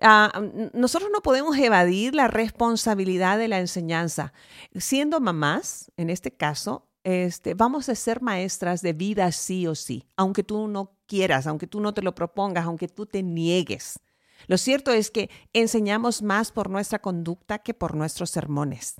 Ah, 0.00 0.32
nosotros 0.72 1.10
no 1.12 1.20
podemos 1.20 1.56
evadir 1.58 2.14
la 2.14 2.28
responsabilidad 2.28 3.38
de 3.38 3.48
la 3.48 3.58
enseñanza. 3.58 4.32
Siendo 4.74 5.20
mamás, 5.20 5.90
en 5.96 6.10
este 6.10 6.30
caso, 6.30 6.88
este, 7.04 7.54
vamos 7.54 7.88
a 7.88 7.94
ser 7.94 8.20
maestras 8.20 8.82
de 8.82 8.92
vida 8.92 9.30
sí 9.30 9.66
o 9.66 9.74
sí, 9.74 10.04
aunque 10.16 10.42
tú 10.42 10.66
no 10.66 10.96
quieras, 11.06 11.46
aunque 11.46 11.66
tú 11.66 11.80
no 11.80 11.94
te 11.94 12.02
lo 12.02 12.14
propongas, 12.14 12.64
aunque 12.66 12.88
tú 12.88 13.06
te 13.06 13.22
niegues. 13.22 14.00
Lo 14.48 14.58
cierto 14.58 14.92
es 14.92 15.10
que 15.10 15.30
enseñamos 15.52 16.22
más 16.22 16.52
por 16.52 16.68
nuestra 16.68 16.98
conducta 16.98 17.58
que 17.58 17.74
por 17.74 17.94
nuestros 17.94 18.30
sermones. 18.30 18.96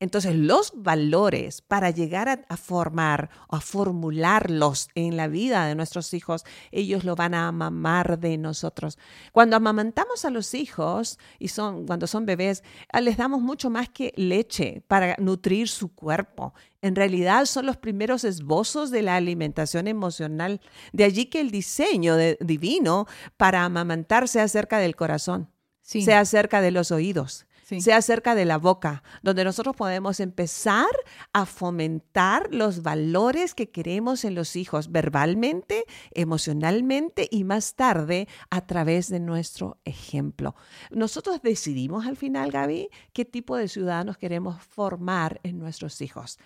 Entonces, 0.00 0.36
los 0.36 0.72
valores 0.76 1.60
para 1.60 1.90
llegar 1.90 2.44
a, 2.48 2.56
formar 2.56 3.30
o 3.48 3.56
a 3.56 3.60
formularlos 3.60 4.88
en 4.94 5.16
la 5.16 5.26
vida 5.26 5.66
de 5.66 5.74
nuestros 5.74 6.14
hijos, 6.14 6.44
ellos 6.70 7.02
lo 7.02 7.16
van 7.16 7.34
a 7.34 7.48
amamar 7.48 8.20
de 8.20 8.38
nosotros. 8.38 8.96
Cuando 9.32 9.56
amamantamos 9.56 10.24
a 10.24 10.30
los 10.30 10.54
hijos, 10.54 11.18
y 11.40 11.48
son 11.48 11.84
cuando 11.84 12.06
son 12.06 12.26
bebés, 12.26 12.62
ah, 12.92 13.00
les 13.00 13.16
damos 13.16 13.42
mucho 13.42 13.70
más 13.70 13.88
que 13.88 14.12
leche 14.14 14.84
para 14.86 15.16
nutrir 15.18 15.68
su 15.68 15.92
cuerpo. 15.92 16.54
En 16.80 16.94
realidad 16.94 17.46
son 17.46 17.66
los 17.66 17.76
primeros 17.76 18.22
esbozos 18.22 18.92
de 18.92 19.02
la 19.02 19.16
alimentación 19.16 19.88
emocional. 19.88 20.60
De 20.92 21.02
allí 21.02 21.26
que 21.26 21.40
el 21.40 21.50
diseño 21.50 22.16
divino 22.38 23.06
para 23.36 23.64
amamantarse 23.64 24.40
acerca 24.40 24.78
del 24.78 24.94
corazón, 24.94 25.50
sea 25.82 26.20
acerca 26.20 26.60
de 26.60 26.70
los 26.70 26.92
oídos 26.92 27.47
sea 27.80 28.02
cerca 28.02 28.34
de 28.34 28.44
la 28.44 28.58
boca, 28.58 29.02
donde 29.22 29.44
nosotros 29.44 29.76
podemos 29.76 30.20
empezar 30.20 30.86
a 31.32 31.46
fomentar 31.46 32.48
los 32.52 32.82
valores 32.82 33.54
que 33.54 33.70
queremos 33.70 34.24
en 34.24 34.34
los 34.34 34.56
hijos 34.56 34.90
verbalmente, 34.90 35.84
emocionalmente 36.12 37.28
y 37.30 37.44
más 37.44 37.74
tarde 37.74 38.28
a 38.50 38.66
través 38.66 39.08
de 39.08 39.20
nuestro 39.20 39.78
ejemplo. 39.84 40.54
Nosotros 40.90 41.42
decidimos 41.42 42.06
al 42.06 42.16
final, 42.16 42.50
Gaby, 42.50 42.88
qué 43.12 43.24
tipo 43.24 43.56
de 43.56 43.68
ciudadanos 43.68 44.16
queremos 44.16 44.62
formar 44.62 45.40
en 45.42 45.58
nuestros 45.58 46.00
hijos 46.00 46.38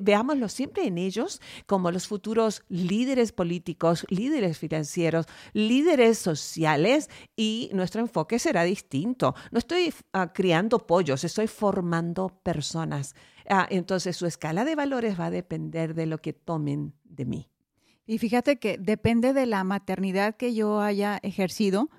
veámoslo 0.00 0.48
siempre 0.48 0.86
en 0.86 0.98
ellos 0.98 1.40
como 1.66 1.90
los 1.90 2.06
futuros 2.06 2.62
líderes 2.68 3.32
políticos, 3.32 4.06
líderes 4.08 4.58
financieros, 4.58 5.26
líderes 5.52 6.18
sociales 6.18 7.10
y 7.36 7.70
nuestro 7.72 8.00
enfoque 8.00 8.38
será 8.38 8.64
distinto. 8.64 9.34
No 9.50 9.58
estoy 9.58 9.92
ah, 10.12 10.32
criando 10.32 10.86
pollos, 10.86 11.24
estoy 11.24 11.46
formando 11.46 12.28
personas. 12.42 13.14
Ah, 13.48 13.66
entonces 13.70 14.16
su 14.16 14.26
escala 14.26 14.64
de 14.64 14.74
valores 14.74 15.18
va 15.18 15.26
a 15.26 15.30
depender 15.30 15.94
de 15.94 16.06
lo 16.06 16.18
que 16.18 16.32
tomen 16.32 16.94
de 17.04 17.24
mí. 17.24 17.48
Y 18.06 18.18
fíjate 18.18 18.58
que 18.58 18.78
depende 18.78 19.32
de 19.32 19.46
la 19.46 19.64
maternidad 19.64 20.36
que 20.36 20.54
yo 20.54 20.80
haya 20.80 21.18
ejercido, 21.22 21.90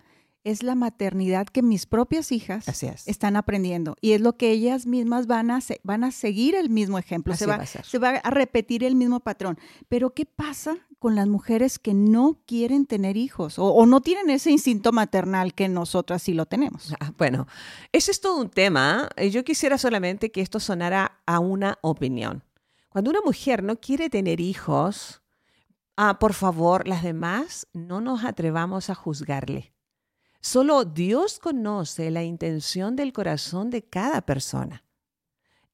es 0.48 0.64
la 0.64 0.76
maternidad 0.76 1.46
que 1.46 1.62
mis 1.62 1.86
propias 1.86 2.32
hijas 2.32 2.66
están 3.06 3.36
aprendiendo 3.36 3.98
y 4.00 4.14
es 4.14 4.22
lo 4.22 4.38
que 4.38 4.52
ellas 4.52 4.86
mismas 4.86 5.28
van 5.28 5.52
a, 5.52 5.60
van 5.84 6.06
a 6.06 6.12
seguir 6.12 6.56
el 6.56 6.70
mismo 6.70 6.98
ejemplo, 6.98 7.36
se 7.36 7.46
va, 7.46 7.66
se 7.66 8.00
va, 8.00 8.12
a 8.12 8.30
repetir 8.30 8.86
el 8.86 8.96
mismo 8.96 9.20
patrón. 9.20 9.60
Pero 9.90 10.14
¿qué 10.14 10.26
pasa 10.26 10.78
con 11.00 11.16
las 11.16 11.28
mujeres 11.28 11.80
que 11.80 11.94
no 11.94 12.40
quieren 12.46 12.86
tener 12.86 13.18
hijos 13.18 13.56
o, 13.60 13.86
no 13.86 14.00
tienen 14.00 14.30
ese 14.30 14.50
instinto 14.50 14.94
maternal 14.94 15.54
que 15.54 15.68
nosotras 15.68 16.22
sí 16.22 16.34
lo 16.34 16.46
tenemos? 16.46 16.96
Ah, 17.02 17.12
bueno, 17.18 17.46
ese 17.92 18.12
es 18.12 18.22
todo 18.22 18.40
un 18.40 18.50
tema. 18.50 19.10
Yo 19.30 19.44
quisiera 19.44 19.78
solamente 19.78 20.32
que 20.32 20.40
esto 20.40 20.62
sonara 20.62 21.20
a 21.26 21.40
una 21.40 21.78
opinión. 21.82 22.44
Cuando 22.88 23.12
una 23.12 23.22
mujer 23.22 23.64
no 23.64 23.82
quiere 23.82 24.10
tener 24.10 24.40
hijos, 24.40 25.22
ah, 25.98 26.20
por 26.20 26.34
favor, 26.34 26.88
las 26.88 27.04
demás 27.04 27.68
no 27.74 28.00
nos 28.00 28.24
atrevamos 28.24 28.90
a 28.90 28.96
juzgarle 28.96 29.74
Solo 30.48 30.86
Dios 30.86 31.40
conoce 31.40 32.10
la 32.10 32.24
intención 32.24 32.96
del 32.96 33.12
corazón 33.12 33.70
de 33.70 33.84
cada 33.84 34.22
persona. 34.22 34.86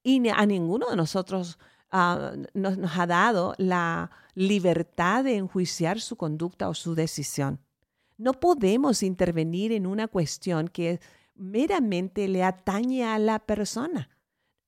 Y 0.02 0.28
a 0.30 0.44
ninguno 0.48 0.90
de 0.90 0.96
nosotros 0.96 1.60
ah, 1.92 2.32
nos, 2.56 2.80
nos 2.80 2.98
ha 2.98 3.06
dado 3.06 3.54
la 3.60 4.10
libertad 4.34 5.26
de 5.26 5.36
enjuiciar 5.36 6.02
su 6.02 6.16
conducta 6.16 6.70
o 6.70 6.74
su 6.74 6.96
decisión. 6.96 7.60
No 8.18 8.34
podemos 8.34 9.04
intervenir 9.04 9.74
en 9.74 9.86
una 9.86 10.08
cuestión 10.08 10.68
que 10.68 11.00
meramente 11.36 12.28
le 12.28 12.44
atañe 12.44 13.06
a 13.06 13.20
la 13.20 13.38
persona. 13.46 14.10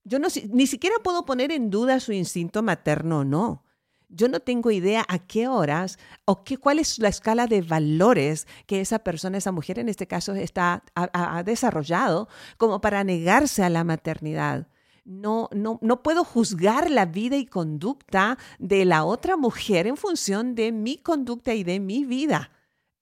Yo 0.03 0.19
no, 0.19 0.27
ni 0.51 0.67
siquiera 0.67 0.97
puedo 1.03 1.25
poner 1.25 1.51
en 1.51 1.71
duda 1.71 1.99
su 1.99 2.13
instinto 2.13 2.61
materno 2.61 3.21
o 3.21 3.23
no. 3.23 3.64
Yo 4.15 4.29
no 4.29 4.39
tengo 4.39 4.71
idea 4.71 5.05
a 5.09 5.19
qué 5.19 5.49
horas 5.49 5.99
o 6.23 6.45
qué, 6.45 6.57
cuál 6.57 6.79
es 6.79 6.99
la 6.99 7.09
escala 7.09 7.47
de 7.47 7.61
valores 7.61 8.47
que 8.65 8.79
esa 8.79 8.99
persona, 8.99 9.37
esa 9.37 9.51
mujer 9.51 9.77
en 9.77 9.89
este 9.89 10.07
caso, 10.07 10.33
está, 10.35 10.83
ha, 10.95 11.43
desarrollado 11.43 12.29
como 12.57 12.79
para 12.79 13.03
negarse 13.03 13.61
a 13.61 13.69
la 13.69 13.83
maternidad. 13.83 14.67
No, 15.03 15.49
no, 15.51 15.79
no 15.81 16.01
puedo 16.01 16.23
juzgar 16.23 16.89
la 16.89 17.05
vida 17.05 17.35
y 17.35 17.45
conducta 17.45 18.37
de 18.57 18.85
la 18.85 19.03
otra 19.03 19.35
mujer 19.35 19.85
en 19.85 19.97
función 19.97 20.55
de 20.55 20.71
mi 20.71 20.97
conducta 20.97 21.53
y 21.53 21.65
de 21.65 21.81
mi 21.81 22.05
vida. 22.05 22.51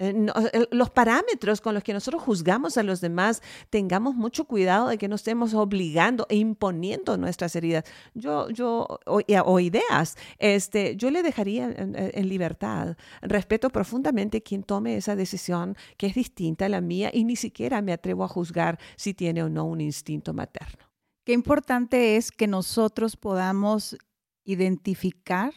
Eh, 0.03 0.67
los 0.71 0.89
parámetros 0.89 1.61
con 1.61 1.73
los 1.73 1.83
que 1.83 1.93
nosotros 1.93 2.21
juzgamos 2.21 2.77
a 2.77 2.83
los 2.83 2.99
demás, 2.99 3.41
tengamos 3.69 4.15
mucho 4.15 4.45
cuidado 4.45 4.89
de 4.89 4.97
que 4.97 5.07
no 5.07 5.15
estemos 5.15 5.53
obligando 5.53 6.25
e 6.29 6.35
imponiendo 6.35 7.17
nuestras 7.17 7.55
heridas. 7.55 7.85
Yo, 8.13 8.49
yo, 8.49 8.99
o, 9.05 9.59
ideas, 9.59 10.17
este, 10.39 10.97
yo 10.97 11.09
le 11.09 11.23
dejaría 11.23 11.71
en, 11.71 12.27
libertad. 12.27 12.97
Respeto 13.21 13.69
profundamente 13.69 14.41
quien 14.41 14.63
tome 14.63 14.97
esa 14.97 15.15
decisión 15.15 15.75
que 15.97 16.07
es 16.07 16.15
distinta 16.15 16.65
a 16.65 16.69
la 16.69 16.81
mía 16.81 17.09
y 17.13 17.23
ni 17.23 17.35
siquiera 17.35 17.81
me 17.81 17.93
atrevo 17.93 18.23
a 18.23 18.27
juzgar 18.27 18.79
si 18.95 19.13
tiene 19.13 19.43
o 19.43 19.49
no 19.49 19.65
un 19.65 19.81
instinto 19.81 20.33
materno. 20.33 20.83
Qué 21.25 21.31
importante 21.33 22.17
es 22.17 22.31
que 22.31 22.47
nosotros 22.47 23.15
podamos 23.15 23.97
identificar 24.43 25.53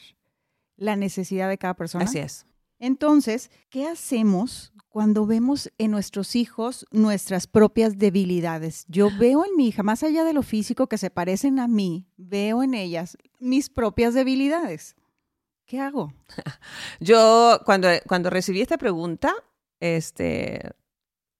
la 0.76 0.94
necesidad 0.94 1.48
de 1.48 1.58
cada 1.58 1.74
persona. 1.74 2.04
Así 2.04 2.18
es. 2.18 2.46
Entonces, 2.78 3.50
¿qué 3.70 3.86
hacemos 3.86 4.72
cuando 4.88 5.26
vemos 5.26 5.70
en 5.78 5.90
nuestros 5.90 6.36
hijos 6.36 6.86
nuestras 6.90 7.46
propias 7.46 7.98
debilidades? 7.98 8.84
Yo 8.88 9.08
veo 9.18 9.44
en 9.44 9.56
mi 9.56 9.68
hija, 9.68 9.82
más 9.82 10.02
allá 10.02 10.24
de 10.24 10.32
lo 10.32 10.42
físico 10.42 10.86
que 10.88 10.98
se 10.98 11.10
parecen 11.10 11.58
a 11.58 11.68
mí, 11.68 12.06
veo 12.16 12.62
en 12.62 12.74
ellas 12.74 13.16
mis 13.38 13.70
propias 13.70 14.14
debilidades. 14.14 14.96
¿Qué 15.64 15.80
hago? 15.80 16.12
Yo 17.00 17.60
cuando, 17.64 17.88
cuando 18.06 18.30
recibí 18.30 18.60
esta 18.60 18.78
pregunta, 18.78 19.34
este, 19.80 20.72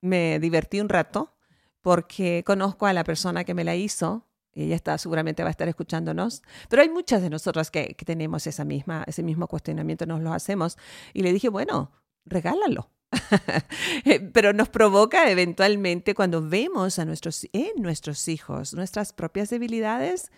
me 0.00 0.38
divertí 0.40 0.80
un 0.80 0.88
rato 0.88 1.32
porque 1.80 2.42
conozco 2.44 2.86
a 2.86 2.92
la 2.92 3.04
persona 3.04 3.44
que 3.44 3.54
me 3.54 3.62
la 3.62 3.76
hizo 3.76 4.26
ella 4.64 4.74
está, 4.74 4.96
seguramente 4.96 5.42
va 5.42 5.48
a 5.48 5.50
estar 5.50 5.68
escuchándonos, 5.68 6.42
pero 6.68 6.82
hay 6.82 6.88
muchas 6.88 7.20
de 7.20 7.28
nosotras 7.28 7.70
que, 7.70 7.94
tenemos 8.06 8.46
esa 8.46 8.64
misma, 8.64 9.04
ese 9.06 9.22
mismo 9.22 9.48
cuestionamiento, 9.48 10.06
nos 10.06 10.22
lo 10.22 10.32
hacemos. 10.32 10.78
Y 11.12 11.22
le 11.22 11.32
dije, 11.32 11.48
bueno, 11.48 11.92
regálalo. 12.24 12.90
pero 14.32 14.52
nos 14.52 14.68
provoca 14.68 15.30
eventualmente 15.30 16.14
cuando 16.14 16.46
vemos 16.46 16.98
a 16.98 17.04
nuestros, 17.04 17.46
en 17.52 17.80
nuestros 17.80 18.26
hijos 18.28 18.74
nuestras 18.74 19.12
propias 19.12 19.50
debilidades, 19.50 20.32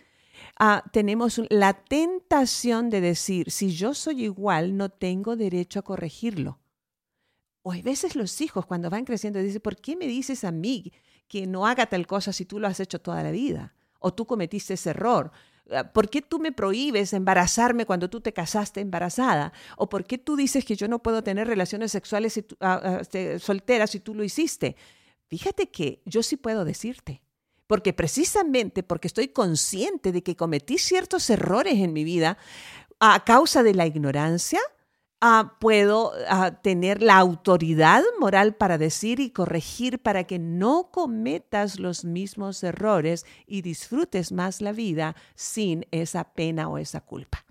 ah, 0.59 0.85
tenemos 0.93 1.41
la 1.49 1.73
tentación 1.73 2.91
de 2.91 3.01
decir, 3.01 3.51
si 3.51 3.71
yo 3.71 3.95
soy 3.95 4.25
igual, 4.25 4.77
no 4.77 4.91
tengo 4.91 5.37
derecho 5.37 5.79
a 5.79 5.83
corregirlo. 5.83 6.59
O 7.63 7.73
hay 7.73 7.83
veces 7.83 8.17
los 8.17 8.41
hijos 8.41 8.67
cuando 8.67 8.91
van 8.91 9.05
creciendo 9.05 9.41
dicen, 9.41 9.61
¿por 9.61 9.77
qué 9.77 9.97
me 9.97 10.07
dices 10.07 10.45
a 10.45 10.51
mí 10.51 10.93
que 11.29 11.47
no 11.47 11.67
haga 11.67 11.87
tal 11.87 12.07
cosa 12.07 12.33
si 12.33 12.45
tú 12.45 12.59
lo 12.59 12.67
has 12.67 12.81
hecho 12.81 13.01
toda 13.01 13.23
la 13.23 13.31
vida? 13.31 13.75
O 13.99 14.13
tú 14.13 14.27
cometiste 14.27 14.75
ese 14.75 14.91
error. 14.91 15.31
ah, 15.71 15.93
¿por 15.93 16.09
qué 16.09 16.23
tú 16.23 16.39
me 16.39 16.53
prohíbes 16.53 17.13
embarazarme 17.13 17.87
cuando 17.87 18.09
tú 18.09 18.21
te 18.21 18.33
casaste 18.33 18.81
embarazada? 18.81 19.53
¿O 19.77 19.89
por 19.89 20.05
qué 20.05 20.19
tú 20.19 20.37
dices 20.37 20.65
que 20.65 20.77
yo 20.77 20.89
no 20.89 21.01
puedo 21.01 21.23
tener 21.23 21.47
relaciones 21.47 21.93
sexuales 21.93 22.43
ah, 22.61 22.81
ah, 22.83 22.99
este, 23.01 23.39
solteras 23.39 23.91
si 23.91 24.01
tú 24.01 24.15
lo 24.15 24.25
hiciste? 24.25 24.77
Fíjate 25.27 25.71
que 25.71 26.01
yo 26.07 26.23
sí 26.23 26.37
puedo 26.37 26.65
decirte, 26.65 27.21
porque 27.67 27.93
precisamente 27.93 28.83
porque 28.83 29.09
estoy 29.09 29.29
consciente 29.29 30.11
de 30.11 30.23
que 30.23 30.37
cometí 30.37 30.79
ciertos 30.79 31.29
errores 31.29 31.75
en 31.75 31.93
mi 31.93 32.03
vida 32.03 32.39
a 32.99 33.25
causa 33.25 33.63
de 33.63 33.75
la 33.75 33.87
ignorancia, 33.87 34.61
Ah, 35.21 35.57
puedo 35.59 36.13
ah, 36.29 36.53
tener 36.63 37.03
la 37.03 37.19
autoridad 37.19 38.05
moral 38.21 38.55
para 38.55 38.79
decir 38.79 39.19
y 39.19 39.31
corregir 39.31 39.99
para 39.99 40.25
que 40.25 40.39
no 40.39 40.91
cometas 40.93 41.81
los 41.81 42.05
mismos 42.05 42.63
errores 42.63 43.27
y 43.45 43.63
disfrutes 43.63 44.31
más 44.31 44.61
la 44.61 44.71
vida 44.71 45.17
sin 45.35 45.87
esa 45.91 46.23
pena 46.23 46.69
o 46.69 46.79
esa 46.79 47.01
culpa. 47.01 47.45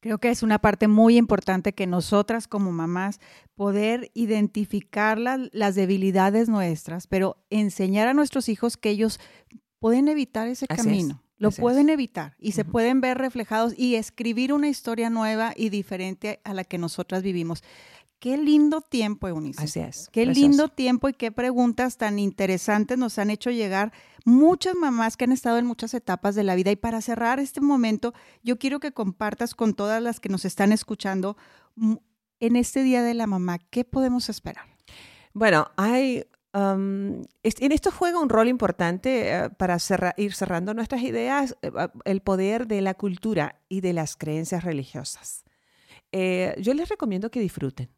Creo 0.00 0.18
que 0.18 0.30
es 0.30 0.42
una 0.42 0.58
parte 0.58 0.86
muy 0.86 1.16
importante 1.16 1.72
que 1.72 1.86
nosotras 1.86 2.48
como 2.48 2.72
mamás 2.72 3.20
poder 3.54 4.10
identificar 4.14 5.16
las 5.16 5.74
debilidades 5.76 6.48
nuestras, 6.48 7.06
pero 7.06 7.36
enseñar 7.50 8.08
a 8.08 8.12
nuestros 8.12 8.48
hijos 8.48 8.76
que 8.76 8.90
ellos 8.90 9.20
pueden 9.78 10.08
evitar 10.08 10.48
ese 10.48 10.66
camino. 10.66 11.21
Lo 11.42 11.50
pueden 11.50 11.90
evitar 11.90 12.36
y 12.38 12.52
se 12.52 12.64
pueden 12.64 13.00
ver 13.00 13.18
reflejados 13.18 13.74
y 13.76 13.96
escribir 13.96 14.52
una 14.52 14.68
historia 14.68 15.10
nueva 15.10 15.52
y 15.56 15.70
diferente 15.70 16.40
a 16.44 16.54
la 16.54 16.64
que 16.64 16.78
nosotras 16.78 17.22
vivimos. 17.22 17.62
Qué 18.20 18.36
lindo 18.36 18.82
tiempo, 18.82 19.26
Eunice. 19.26 19.60
Así 19.60 19.80
es. 19.80 20.08
Qué 20.12 20.24
lindo 20.26 20.68
tiempo 20.68 21.08
y 21.08 21.12
qué 21.12 21.32
preguntas 21.32 21.96
tan 21.96 22.20
interesantes 22.20 22.96
nos 22.96 23.18
han 23.18 23.30
hecho 23.30 23.50
llegar 23.50 23.92
muchas 24.24 24.76
mamás 24.76 25.16
que 25.16 25.24
han 25.24 25.32
estado 25.32 25.58
en 25.58 25.66
muchas 25.66 25.92
etapas 25.94 26.36
de 26.36 26.44
la 26.44 26.54
vida. 26.54 26.70
Y 26.70 26.76
para 26.76 27.00
cerrar 27.00 27.40
este 27.40 27.60
momento, 27.60 28.14
yo 28.44 28.60
quiero 28.60 28.78
que 28.78 28.92
compartas 28.92 29.56
con 29.56 29.74
todas 29.74 30.00
las 30.00 30.20
que 30.20 30.28
nos 30.28 30.44
están 30.44 30.70
escuchando 30.70 31.36
en 32.38 32.56
este 32.56 32.84
Día 32.84 33.02
de 33.02 33.14
la 33.14 33.26
Mamá, 33.26 33.58
¿qué 33.58 33.84
podemos 33.84 34.28
esperar? 34.28 34.66
Bueno, 35.32 35.70
hay 35.76 36.24
en 36.54 37.72
esto 37.72 37.90
juega 37.90 38.20
un 38.20 38.28
rol 38.28 38.48
importante 38.48 39.34
eh, 39.34 39.50
para 39.50 39.78
ir 40.16 40.34
cerrando 40.34 40.74
nuestras 40.74 41.02
ideas, 41.02 41.56
eh, 41.62 41.70
el 42.04 42.20
poder 42.20 42.66
de 42.66 42.80
la 42.82 42.94
cultura 42.94 43.60
y 43.68 43.80
de 43.80 43.92
las 43.92 44.16
creencias 44.16 44.64
religiosas. 44.64 45.44
Eh, 46.12 46.54
yo 46.58 46.74
les 46.74 46.88
recomiendo 46.88 47.30
que 47.30 47.40
disfruten. 47.40 47.88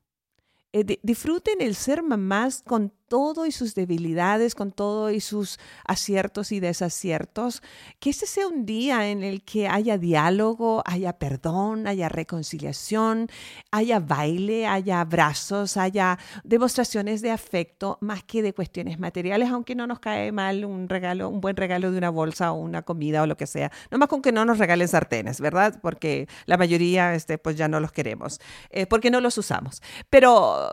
disfruten 1.03 1.61
el 1.61 1.75
ser 1.75 2.03
mamás 2.03 2.63
con 2.63 2.93
todo 3.15 3.47
y 3.47 3.53
sus 3.53 3.77
debilidades, 3.77 4.57
con 4.57 4.73
todo 4.73 5.09
y 5.13 5.21
sus 5.21 5.61
aciertos 5.87 6.51
y 6.51 6.59
desaciertos, 6.59 7.63
que 8.01 8.11
ese 8.11 8.27
sea 8.27 8.49
un 8.49 8.67
día 8.67 9.09
en 9.09 9.23
el 9.23 9.45
que 9.45 9.69
haya 9.69 9.99
diálogo, 9.99 10.83
haya 10.85 11.13
perdón, 11.13 11.87
haya 11.87 12.09
reconciliación, 12.09 13.29
haya 13.71 14.01
baile, 14.01 14.67
haya 14.67 15.01
abrazos, 15.01 15.77
haya 15.77 16.19
demostraciones 16.43 17.23
de 17.23 17.31
afecto, 17.31 17.99
más 18.01 18.25
que 18.25 18.43
de 18.43 18.53
cuestiones 18.53 18.99
materiales, 18.99 19.49
aunque 19.49 19.77
no 19.77 19.87
nos 19.87 20.01
cae 20.01 20.33
mal 20.33 20.65
un 20.65 20.89
regalo, 20.89 21.29
un 21.29 21.41
buen 21.41 21.55
regalo 21.55 21.93
de 21.93 21.99
una 21.99 22.11
bolsa 22.11 22.51
o 22.51 22.57
una 22.57 22.83
comida 22.83 23.23
o 23.23 23.29
lo 23.29 23.37
que 23.37 23.47
sea. 23.47 23.71
No 23.93 23.99
más 23.99 24.09
con 24.09 24.23
que 24.23 24.33
no 24.33 24.45
nos 24.45 24.59
regalen 24.59 24.89
sartenes, 24.89 25.41
¿verdad? 25.41 25.79
Porque 25.81 26.27
la 26.47 26.57
mayoría, 26.57 27.15
este, 27.15 27.39
pues 27.39 27.55
ya 27.55 27.69
no 27.69 27.79
los 27.79 27.93
queremos, 27.93 28.41
eh, 28.71 28.87
porque 28.87 29.13
no 29.13 29.21
los 29.21 29.39
usamos. 29.39 29.83
Pero, 30.11 30.73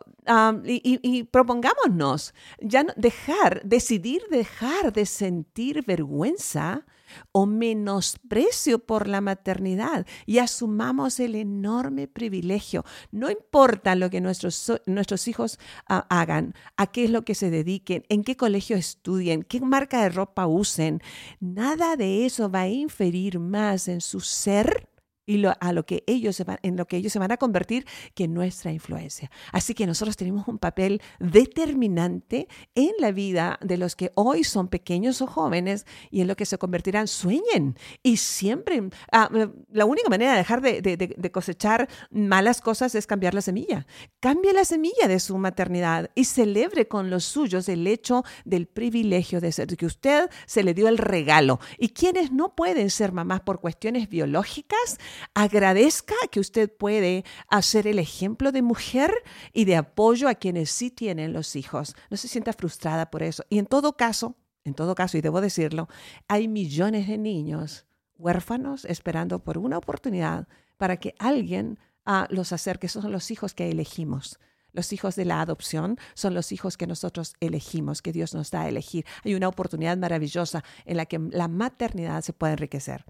y, 0.65 0.99
y 1.03 1.23
propongámonos 1.25 2.30
ya 2.59 2.85
dejar, 2.95 3.61
decidir 3.63 4.21
dejar 4.29 4.93
de 4.93 5.05
sentir 5.05 5.83
vergüenza 5.85 6.85
o 7.31 7.45
menosprecio 7.45 8.79
por 8.79 9.07
la 9.07 9.21
maternidad 9.21 10.05
y 10.25 10.39
asumamos 10.39 11.19
el 11.19 11.35
enorme 11.35 12.07
privilegio. 12.07 12.85
No 13.11 13.29
importa 13.29 13.95
lo 13.95 14.09
que 14.09 14.21
nuestros, 14.21 14.71
nuestros 14.85 15.27
hijos 15.27 15.59
ah, 15.87 16.05
hagan, 16.09 16.55
a 16.77 16.87
qué 16.87 17.05
es 17.05 17.09
lo 17.09 17.23
que 17.23 17.35
se 17.35 17.49
dediquen, 17.49 18.03
en 18.09 18.23
qué 18.23 18.35
colegio 18.37 18.77
estudien, 18.77 19.43
qué 19.43 19.61
marca 19.61 20.01
de 20.01 20.09
ropa 20.09 20.47
usen, 20.47 21.01
nada 21.39 21.95
de 21.95 22.25
eso 22.25 22.49
va 22.49 22.61
a 22.61 22.69
inferir 22.69 23.39
más 23.39 23.87
en 23.87 24.01
su 24.01 24.19
ser 24.19 24.90
y 25.25 25.45
a 25.45 25.73
lo 25.73 25.85
que 25.85 26.03
ellos 26.07 26.35
se 26.35 26.43
van, 26.43 26.57
en 26.63 26.77
lo 26.77 26.87
que 26.87 26.97
ellos 26.97 27.13
se 27.13 27.19
van 27.19 27.31
a 27.31 27.37
convertir 27.37 27.85
que 28.13 28.27
nuestra 28.27 28.71
influencia. 28.71 29.31
Así 29.51 29.73
que 29.73 29.85
nosotros 29.85 30.17
tenemos 30.17 30.47
un 30.47 30.57
papel 30.57 31.01
determinante 31.19 32.47
en 32.75 32.91
la 32.99 33.11
vida 33.11 33.59
de 33.61 33.77
los 33.77 33.95
que 33.95 34.11
hoy 34.15 34.43
son 34.43 34.67
pequeños 34.67 35.21
o 35.21 35.27
jóvenes 35.27 35.85
y 36.09 36.21
en 36.21 36.27
lo 36.27 36.35
que 36.35 36.45
se 36.45 36.57
convertirán. 36.57 37.07
Sueñen 37.07 37.77
y 38.03 38.17
siempre. 38.17 38.81
Ah, 39.11 39.29
la 39.71 39.85
única 39.85 40.09
manera 40.09 40.31
de 40.31 40.37
dejar 40.37 40.61
de, 40.61 40.81
de, 40.81 41.31
cosechar 41.31 41.87
malas 42.09 42.61
cosas 42.61 42.95
es 42.95 43.07
cambiar 43.07 43.33
la 43.33 43.41
semilla. 43.41 43.85
Cambie 44.19 44.53
la 44.53 44.65
semilla 44.65 45.07
de 45.07 45.19
su 45.19 45.37
maternidad 45.37 46.11
y 46.15 46.25
celebre 46.25 46.87
con 46.87 47.09
los 47.09 47.23
suyos 47.23 47.69
el 47.69 47.87
hecho 47.87 48.23
del 48.45 48.67
privilegio 48.67 49.39
de 49.39 49.51
ser, 49.51 49.67
que 49.77 49.85
usted 49.85 50.29
se 50.45 50.63
le 50.63 50.73
dio 50.73 50.87
el 50.87 50.97
regalo. 50.97 51.59
Y 51.77 51.89
quienes 51.89 52.31
no 52.31 52.55
pueden 52.55 52.89
ser 52.89 53.11
mamás 53.11 53.41
por 53.41 53.61
cuestiones 53.61 54.09
biológicas, 54.09 54.99
Agradezca 55.33 56.15
que 56.31 56.39
usted 56.39 56.71
puede 56.75 57.23
hacer 57.47 57.87
el 57.87 57.99
ejemplo 57.99 58.51
de 58.51 58.61
mujer 58.61 59.13
y 59.53 59.65
de 59.65 59.75
apoyo 59.75 60.27
a 60.27 60.35
quienes 60.35 60.71
sí 60.71 60.91
tienen 60.91 61.33
los 61.33 61.55
hijos. 61.55 61.95
No 62.09 62.17
se 62.17 62.27
sienta 62.27 62.53
frustrada 62.53 63.09
por 63.09 63.23
eso. 63.23 63.43
Y 63.49 63.59
en 63.59 63.65
todo 63.65 63.97
caso, 63.97 64.35
en 64.63 64.73
todo 64.73 64.95
caso, 64.95 65.17
y 65.17 65.21
debo 65.21 65.41
decirlo, 65.41 65.87
hay 66.27 66.47
millones 66.47 67.07
de 67.07 67.17
niños 67.17 67.85
huérfanos 68.17 68.85
esperando 68.85 69.43
por 69.43 69.57
una 69.57 69.77
oportunidad 69.77 70.47
para 70.77 70.97
que 70.97 71.15
alguien 71.19 71.79
ah, 72.05 72.27
los 72.29 72.53
acerque. 72.53 72.87
Esos 72.87 73.03
son 73.03 73.11
los 73.11 73.31
hijos 73.31 73.53
que 73.53 73.69
elegimos. 73.69 74.39
Los 74.73 74.93
hijos 74.93 75.15
de 75.15 75.25
la 75.25 75.41
adopción 75.41 75.97
son 76.13 76.33
los 76.33 76.51
hijos 76.51 76.77
que 76.77 76.87
nosotros 76.87 77.33
elegimos, 77.39 78.01
que 78.01 78.13
Dios 78.13 78.33
nos 78.33 78.51
da 78.51 78.61
a 78.61 78.69
elegir. 78.69 79.05
Hay 79.23 79.35
una 79.35 79.49
oportunidad 79.49 79.97
maravillosa 79.97 80.63
en 80.85 80.97
la 80.97 81.05
que 81.05 81.19
la 81.19 81.47
maternidad 81.47 82.21
se 82.21 82.33
puede 82.33 82.53
enriquecer. 82.53 83.05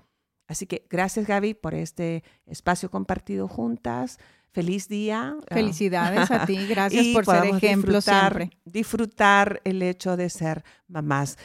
Así 0.51 0.67
que 0.67 0.85
gracias 0.89 1.25
Gaby 1.25 1.53
por 1.53 1.73
este 1.73 2.23
espacio 2.45 2.91
compartido 2.91 3.47
juntas. 3.47 4.19
Feliz 4.51 4.89
día. 4.89 5.37
Felicidades 5.47 6.29
a 6.29 6.45
ti. 6.45 6.67
Gracias 6.69 7.07
por 7.13 7.25
ser 7.25 7.45
ejemplo 7.45 7.95
disfrutar, 7.95 8.33
siempre. 8.33 8.59
Disfrutar 8.65 9.61
el 9.63 9.81
hecho 9.81 10.17
de 10.17 10.29
ser 10.29 10.65
mamás. 10.89 11.37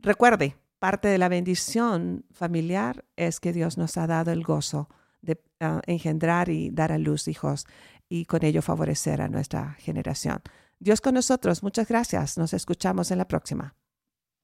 recuerde, 0.00 0.56
parte 0.78 1.08
de 1.08 1.18
la 1.18 1.28
bendición 1.28 2.24
familiar 2.32 3.04
es 3.16 3.40
que 3.40 3.52
Dios 3.52 3.76
nos 3.76 3.98
ha 3.98 4.06
dado 4.06 4.32
el 4.32 4.42
gozo 4.42 4.88
de 5.20 5.38
ah, 5.60 5.82
engendrar 5.86 6.48
y 6.48 6.70
dar 6.70 6.92
a 6.92 6.98
luz 6.98 7.28
hijos 7.28 7.66
y 8.08 8.24
con 8.24 8.42
ello 8.42 8.62
favorecer 8.62 9.20
a 9.20 9.28
nuestra 9.28 9.74
generación. 9.74 10.40
Dios 10.78 11.02
con 11.02 11.12
nosotros. 11.12 11.62
Muchas 11.62 11.88
gracias. 11.88 12.38
Nos 12.38 12.54
escuchamos 12.54 13.10
en 13.10 13.18
la 13.18 13.28
próxima. 13.28 13.74